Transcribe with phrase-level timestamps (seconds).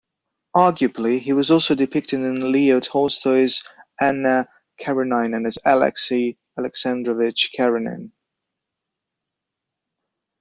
[0.57, 3.63] Arguably he was also depicted in Leo Tolstoy's
[3.99, 8.11] "Anna Karenina" as Alexei Alexandrovich Karenin.